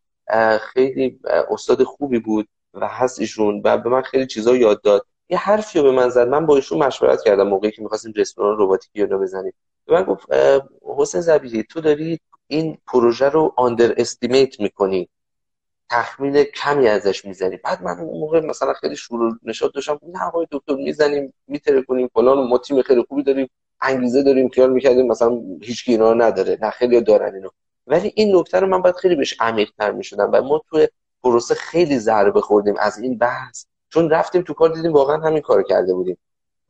[0.73, 1.19] خیلی
[1.49, 5.05] استاد خوبی بود و هست ایشون و به من خیلی چیزا یاد داد.
[5.29, 6.27] یه حرفی رو به من زد.
[6.27, 9.53] من با ایشون مشورت کردم موقعی که می‌خواستیم رستوران رباتیکی رو بزنیم.
[9.85, 10.25] به من گفت
[10.97, 15.09] حسین زبیری تو داری این پروژه رو آندر استیمیت می‌کنی.
[15.89, 17.57] تخمین کمی ازش می‌زنی.
[17.57, 19.99] بعد من اون موقع مثلا خیلی شروع نشاد داشتم.
[20.13, 23.49] نه آقای دکتر می‌زنیم میتره کنیم فلان ما تیم خیلی خوبی داریم.
[23.81, 26.57] انگیزه داریم خیال می‌کردیم مثلا هیچ اینا نداره.
[26.61, 27.49] نه خیلی دارن اینو.
[27.87, 30.87] ولی این نکته رو من باید خیلی بهش عمیق‌تر می‌شدم و ما تو
[31.23, 32.75] پروسه خیلی ضربه خوردیم.
[32.79, 36.17] از این بحث چون رفتیم تو کار دیدیم واقعا همین کار کرده بودیم.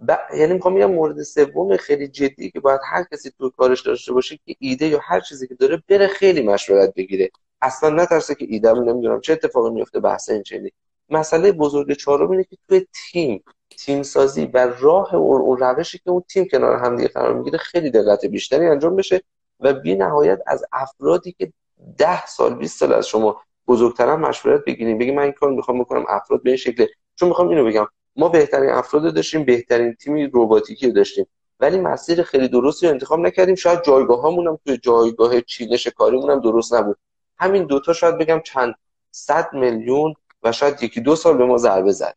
[0.08, 0.18] ب...
[0.38, 4.40] یعنی می‌خوام بگم مورد سوم خیلی جدی که باید هر کسی تو کارش داشته باشه
[4.46, 7.30] که ایده یا هر چیزی که داره بره خیلی مشورت بگیره.
[7.62, 10.72] اصلا نترسه که ایده رو نمی‌دونم چه اتفاقی میفته بحث این چنین.
[11.10, 13.44] مسئله بزرگ چهارم اینه که توی تیم
[13.78, 17.92] تیم سازی و راه اون روشی که اون تیم کنار هم دیگه قرار می‌گیره خیلی
[17.92, 19.22] دقت بیشتری انجام بشه
[19.60, 21.54] و بی نهایت از افرادی که
[21.98, 24.98] ده سال 20 سال از شما بزرگترم مشورت بگیریم.
[24.98, 26.86] بگیم من این کار می‌خوام بکنم افراد به این شکل
[27.20, 31.28] چون می‌خوام اینو بگم ما بهترین افراد داشتیم بهترین تیمی رباتیکی داشتیم.
[31.60, 33.56] ولی مسیر خیلی درستی رو انتخاب نکردیم.
[33.56, 36.98] شاید جایگاه هم توی جایگاه چینش کاریمون هم درست نبود.
[37.38, 38.76] همین دوتا شاید بگم چند
[39.12, 42.16] صد میلیون و شاید یکی دو سال به ما ضربه زد.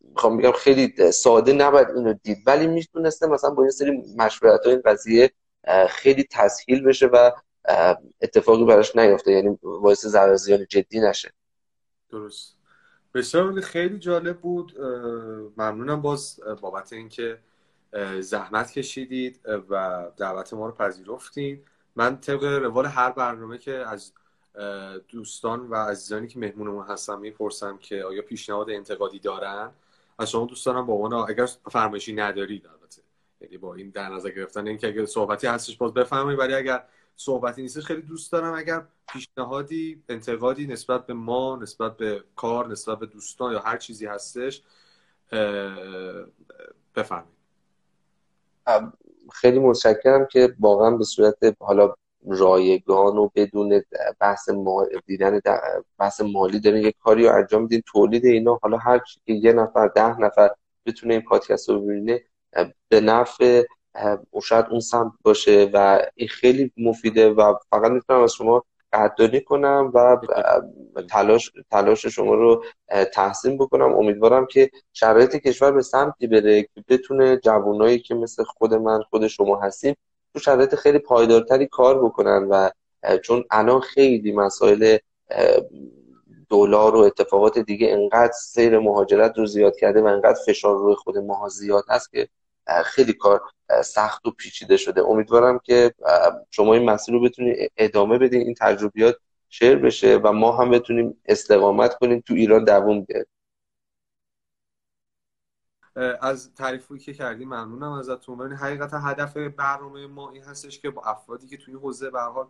[0.00, 2.38] می‌خوام بگم خیلی ساده نباید اینو دید.
[2.46, 5.30] ولی می‌تونسته مثلا با یه سری مشورت این قضیه
[5.88, 7.30] خیلی تسهیل بشه و
[8.20, 11.32] اتفاقی براش نیفته یعنی باعث ضرر جدی نشه.
[12.10, 12.53] درست.
[13.14, 14.80] بسیار خیلی جالب بود.
[15.56, 17.38] ممنونم باز بابت اینکه
[18.20, 21.60] زحمت کشیدید و دعوت ما رو پذیرفتین.
[21.96, 24.12] من طبق روال هر برنامه که از
[25.08, 29.70] دوستان و عزیزانی که مهمونمون هستم می‌پرسم که آیا پیشنهاد انتقادی دارن
[30.18, 33.02] از شما دوستانم با عنوان اگر فرمایشی ندارید البته.
[33.40, 36.84] یعنی با این در نظر گرفتن اینکه اگر صحبتی هستش باز بفرمایید ولی اگر
[37.16, 42.98] صحبتی نیستش خیلی دوست دارم اگر پیشنهادی انتقادی نسبت به ما نسبت به کار نسبت
[42.98, 44.62] به دوستان یا هر چیزی هستش
[46.96, 47.34] بفرمایید.
[49.32, 51.94] خیلی متشکرم که واقعا به صورت حالا
[52.26, 53.82] رایگان و بدون
[54.20, 54.48] بحث
[55.06, 55.40] دیدن
[55.98, 57.82] بحث مالی دارین یه کاری رو انجام میدین.
[57.86, 60.50] تولید اینا حالا هر که یه نفر ده نفر
[60.86, 62.24] بتونه این پادکست رو ببینه
[62.88, 63.62] به نفع
[64.42, 69.90] شاید اون سمت باشه و این خیلی مفیده و فقط می‌تونم از شما قدردانی کنم
[69.94, 70.16] و
[71.10, 72.64] تلاش تلاش شما رو
[73.12, 73.94] تحسین بکنم.
[73.94, 79.26] امیدوارم که شرایط کشور به سمتی بره که بتونه جوانایی که مثل خود من خود
[79.26, 79.96] شما هستیم
[80.32, 82.70] تو شرایط خیلی پایدارتری کار بکنن و
[83.22, 84.98] چون الان خیلی مسائل
[86.50, 91.18] دلار و اتفاقات دیگه انقدر سیر مهاجرت رو زیاد کرده و انقدر فشار روی خود
[91.18, 92.28] ماها زیاد هست که
[92.84, 93.42] خیلی کار
[93.84, 95.02] سخت و پیچیده شده.
[95.02, 95.94] امیدوارم که
[96.50, 99.16] شما این مسیر رو بتونید ادامه بدین این تجربیات
[99.48, 103.26] شیر بشه و ما هم بتونیم استقامت کنیم تو ایران دووم بیاد
[106.20, 108.38] از تعریفی که کردی ممنونم ازتون.
[108.38, 112.46] ولی حقیقتا هدف برنامه ما این هستش که با افرادی که توی حوزه به حال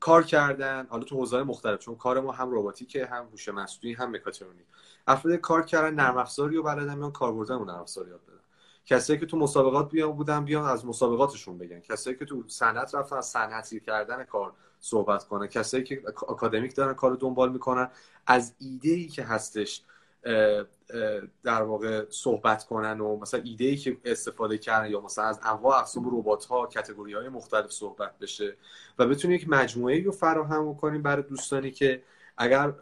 [0.00, 4.10] کار کردن حالا تو حوزه مختلف چون کار ما هم رباتیکه هم هوش مصنوعی هم
[4.16, 4.66] مکاترونیک.
[5.06, 8.20] افراد کار کردن نرم افزاری رو بلدن میان کاربردن اون نرم افزار یاد
[8.84, 11.80] کسایی که تو مسابقات بیان بودن بیان از مسابقاتشون بگن.
[11.80, 15.46] کسایی که تو صنعت رفتن از صنعتی کردن کار صحبت کنن.
[15.46, 17.90] کسایی که اکادمیک دارن کار دنبال می‌کنن.
[18.26, 19.82] از ایده ای که هستش
[21.42, 25.78] در واقع صحبت کنن و مثلا ایده ای که استفاده کردن یا مثلا از انواع
[25.78, 28.56] اقسام ربات ها کاتگوری های مختلف صحبت بشه
[28.98, 32.02] و بتونیم یک مجموعه رو فراهم کنیم برای دوستانی که
[32.36, 32.74] اگر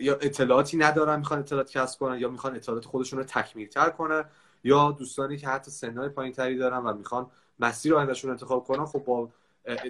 [0.00, 4.24] یا اطلاعاتی ندارن می‌خوان اطلاعات کسب کنن یا می‌خوان اطلاعات خودشون رو تکمیل تر کنن
[4.64, 7.26] یا دوستانی که حتی سنهای پایین تری دارن و می‌خوان
[7.58, 9.28] مسیر آیندهشون انتخاب کنن خب با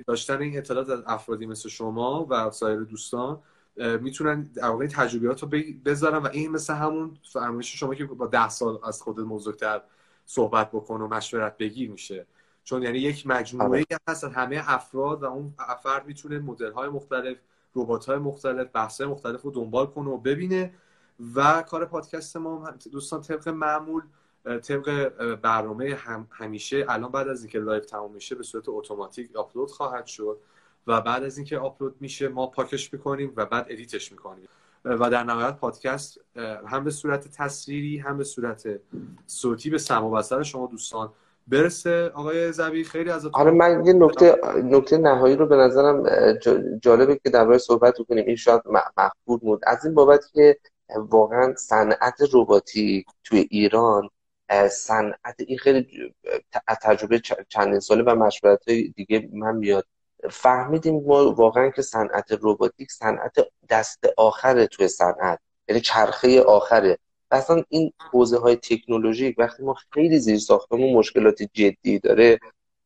[0.06, 3.42] داشتن این اطلاعات از افرادی مثل شما و سایر دوستان
[3.76, 5.48] می‌تونن در واقع تجربیات رو
[5.84, 9.80] بذارن و این مثل همون فرمایش شما که با ده سال از خود موضوعتر
[10.26, 12.26] صحبت بکن و مشورت بگیر میشه
[12.64, 14.00] چون یعنی یک مجموعه آره.
[14.08, 17.36] هست همه افراد و اون فرد می‌تونه مدل های مختلف
[17.76, 20.74] ربات های مختلف بحث های مختلف رو دنبال کنه و ببینه.
[21.34, 24.02] و کار پادکست ما دوستان طبق معمول
[24.44, 29.70] طبق برنامه هم همیشه الان بعد از اینکه live تموم میشه به صورت اتوماتیک آپلود
[29.70, 30.38] خواهد شد
[30.86, 34.48] و بعد از اینکه آپلود میشه ما پاکش می‌کنیم و بعد edit ش می‌کنیم.
[34.84, 36.20] و در نهایت پادکست
[36.66, 38.80] هم به صورت تصویری هم به صورت
[39.26, 41.12] صوتی به سم و شما دوستان
[41.46, 46.02] برسه آقای زبی خیلی از حالا من یه نکته نکته نهایی رو به نظرم
[46.82, 48.62] جالبه که درباره صحبت کنیم این شاید
[48.96, 49.60] مخبول بود.
[49.66, 50.58] از این بابت که
[50.96, 54.10] واقعا صنعت رباتیک توی ایران
[54.70, 56.14] صنعت این خیلی
[56.82, 59.86] تجربه چندین ساله و مشورت های دیگه من میاد.
[60.30, 63.34] فهمیدیم ما واقعا که صنعت رباتیک صنعت
[63.70, 65.38] دست آخره توی صنعت.
[65.68, 66.98] یعنی چرخه آخره.
[67.30, 72.38] اصلا این حوزه های تکنولوژیک وقتی ما خیلی زیر ساختمون مشکلات جدی داره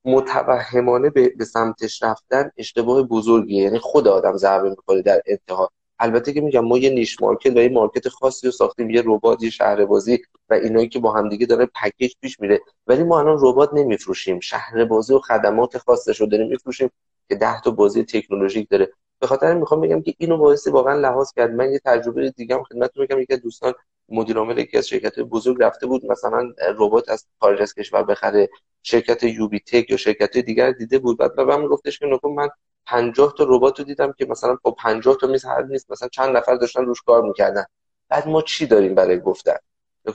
[0.05, 3.63] متوهمانه به سمتش رفتن اشتباه بزرگیه.
[3.63, 5.71] یعنی خود آدم ضربه می‌خوره در انتها.
[5.99, 9.43] البته که میگم ما یه نیش مارکت و یه مارکت خاصی رو ساختیم یه ربات
[9.43, 10.19] یه شهربازی
[10.51, 12.61] و اینایی که با همدیگه داره پکیج پیش میره.
[12.87, 14.41] ولی ما الان ربات نمیفروشیم.
[14.41, 16.91] شهربازی و خدمات خاصش رو داریم میفروشیم
[17.29, 18.93] که ده تا بازی تکنولوژیک داره.
[19.21, 21.51] به خاطر می‌خوام بگم که اینو باعث واقعا لحاظ کرد.
[21.51, 23.21] من یه تجربه دیگه هم خدمتتون میگم.
[23.21, 23.75] یکی دوستان
[24.09, 26.07] مدیر عامل یکی از شرکت بزرگ رفته بود.
[26.07, 28.49] مثلا ربات از خارج از کشور بخره
[28.83, 31.19] شرکت یوبی تک یا شرکت دیگر دیده بود.
[31.19, 32.49] بعد به من گفتش که نکن من
[32.87, 36.37] 50 تا ربات رو دیدم که مثلا با 50 تا میز هر نیست مثلا چند
[36.37, 37.65] نفر داشتن روش کار می‌کردن.
[38.09, 39.57] بعد ما چی داریم برای گفتن؟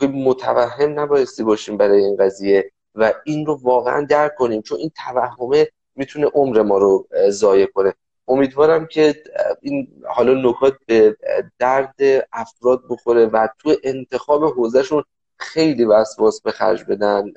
[0.02, 5.68] متوهم نبایستی باشیم برای این قضیه و این رو واقعا درک کنیم چون این توهمه
[5.96, 7.94] می‌تونه عمر ما رو ضایع کنه.
[8.28, 9.24] امیدوارم که
[9.62, 11.18] این حالا نکات به
[11.60, 11.96] درد
[12.34, 15.04] افراد بخوره و تو انتخاب حوزهشون
[15.38, 17.32] خیلی وسواس به خرج بدن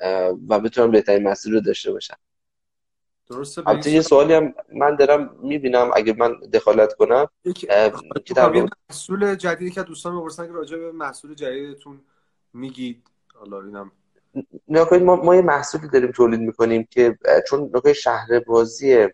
[0.49, 2.15] و بتونن بهترین مسیر رو داشته باشن.
[3.29, 7.91] درسته البته یه سوالی هم من دارم می‌بینم اگه من دخالت کنم که
[8.35, 12.01] در محصول جدیدی که دوستان می‌پرسن که راجع به محصول جدیدتون
[12.53, 13.03] میگید.
[13.33, 13.91] حالا اینم
[15.01, 19.07] ما, ما یه محصولی داریم تولید می‌کنیم که چون نکای شهر بازی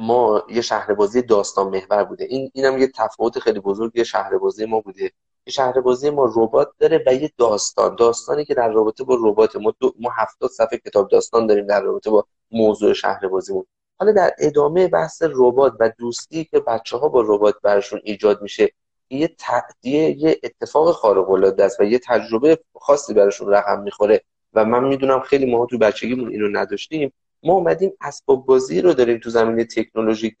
[0.00, 2.24] ما یه شهر بازی داستان محور بوده.
[2.24, 5.12] این اینم یه تفاوت خیلی بزرگی شهر بازی ما بوده.
[5.48, 7.96] شهر بازی ما ربات داره و یه داستان.
[7.96, 11.80] داستانی که در رابطه با ربات ما دو ما هفتاد صفحه کتاب داستان داریم در
[11.80, 13.66] رابطه با موضوع شهر بازیمون
[13.98, 18.72] حالا در ادامه بحث ربات و دوستی که بچه ها با ربات برشون ایجاد میشه
[19.10, 19.36] یه
[19.82, 24.24] یه اتفاق خارق العاده است و یه تجربه خاصی براشون رقم می‌خوره.
[24.54, 27.12] و من می‌دونم خیلی ما تو بچگیمون اینو نداشتیم.
[27.44, 30.36] ما اومدیم اسباب بازی رو داریم تو زمینه تکنولوژیک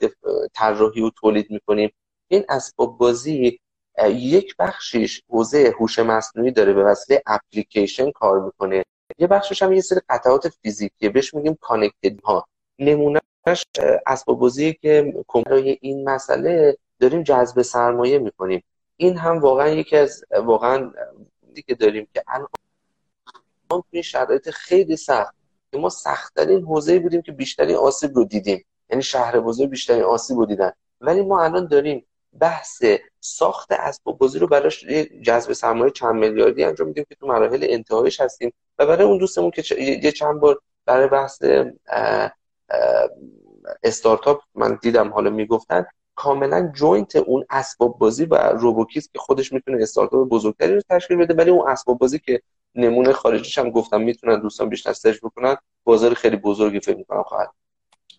[0.54, 1.90] طراحی و تولید می‌کنیم.
[2.28, 3.60] این اسباب بازی
[4.08, 8.84] یک بخشیش حوزه هوش مصنوعی داره به وسیله اپلیکیشن کار می‌کنه.
[9.18, 11.08] یه بخشش هم یه سری قطعات فیزیکیه.
[11.08, 12.46] بهش میگیم کانکتد ها
[12.78, 13.64] نمونهش
[14.06, 15.14] اسباب بازی که
[15.46, 18.62] برای این مسئله داریم جذب سرمایه می‌کنیم.
[18.96, 20.92] این هم واقعا یکی از واقعا
[21.54, 22.48] دیگه داریم که الان
[23.90, 25.43] توی شرایط خیلی سخت که
[25.78, 28.64] ما سختترین حوزه بودیم که بیشترین آسیب رو دیدیم.
[28.90, 30.72] یعنی شهر بازی بیشترین آسیب رو دیدن.
[31.00, 32.06] ولی ما الان داریم
[32.40, 32.84] بحث
[33.20, 34.86] ساخت اسباب بازی رو براش
[35.22, 38.52] جذب سرمایه چند میلیاردی انجام میدیم که تو مراحل انتهایش هستیم.
[38.78, 41.42] و برای اون دوستمون که یه چند بار برای بحث
[43.82, 49.82] استارتاپ من دیدم حالا می‌گفتن کاملا joint اون اسباب بازی و روبوکیدز که خودش می‌تونه
[49.82, 52.42] استارتاپ بزرگتری رو تشکیل بده ولی اون اسباب بازی که
[52.74, 55.56] نمونه خارجیش هم گفتم می‌تونن دوستان بیشتر سرچ بکنن.
[55.84, 57.50] بازار خیلی بزرگی فکر می‌کنم خواهد.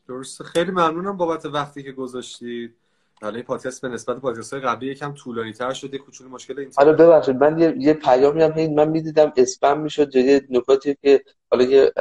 [0.07, 0.43] درسته.
[0.43, 2.75] خیلی ممنونم بابت وقتی که گذاشتید.
[3.21, 6.71] حالا این پادکست به نسبت پادکست های قبلی یکم طولانی تر شده کوچولو مشکل این
[6.77, 7.35] حالا ببخشید.
[7.35, 11.91] من یه, یه پیامی هم هی من می‌دیدم اسپم می‌شد یه نکاتی که حالا یه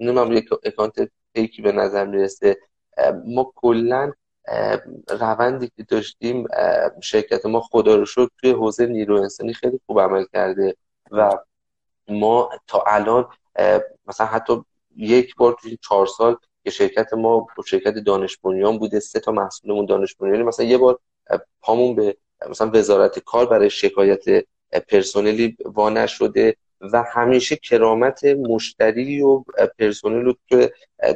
[0.00, 2.56] نمی‌دونم یک اکانت پیکی به نظر می‌رسه.
[3.26, 4.12] ما کلا
[5.20, 6.46] روندی که داشتیم
[7.02, 10.76] شرکت ما خدا رو شد توی حوزه نیرو انسانی خیلی خوب عمل کرده
[11.10, 11.38] و
[12.08, 13.28] ما تا الان
[14.06, 14.62] مثلا حتی
[14.96, 19.86] یک بار توی چهار سال که شرکت ما شرکت دانش بنیان بوده سه تا محصولمون
[19.86, 20.98] دانش بنیانی مثلا یه بار
[21.60, 22.16] پامون به
[22.50, 24.44] مثلا وزارت کار برای شکایت
[24.88, 29.44] پرسنلی وا شده و همیشه کرامت مشتری و
[29.78, 30.68] پرسنل رو تو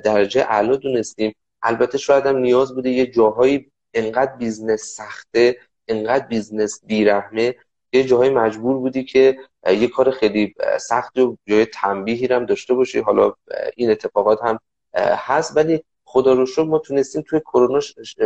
[0.04, 1.34] درجه اعلا دونستیم.
[1.62, 5.56] البته شاید هم نیاز بوده یه جاهایی انقدر business سخته
[5.88, 7.54] انقدر business بیرحمه
[7.92, 13.00] یه جاهای مجبور بودی که یه کار خیلی سخت و جای تنبیهی هم داشته باشی.
[13.00, 13.32] حالا
[13.76, 14.58] این اتفاقات هم
[14.94, 17.80] هست ولی خدا رو شکر ما تونستیم توی کرونا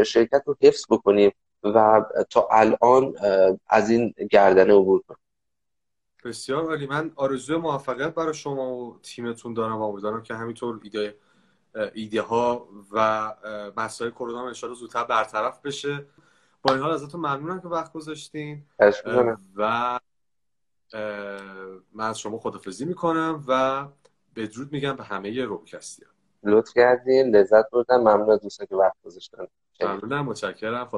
[0.06, 3.14] شرکت رو حفظ بکنیم و تا الان
[3.66, 5.18] از این گردنه عبور کنیم.
[6.24, 6.86] بسیار عالی.
[6.86, 11.16] من آرزوی موفقیت برای شما و تیمتون دارم و امیدوارم که همینطور ایده
[11.94, 13.34] ایده ها و
[13.76, 16.06] مسائل کرونا ان زودتر برطرف بشه.
[16.66, 18.66] با این حال ازتون ممنونم که وقت گذاشتین.
[19.56, 20.00] و
[21.92, 23.84] من از شما خدافزی می‌کنم و
[24.36, 26.06] بدرود میگم به همه روبکستی
[26.42, 29.46] لطف کردین لذت بردم ممنون دوستان که وقت گذاشتن.
[29.80, 30.24] ممنونم.
[30.24, 30.90] متشکرم.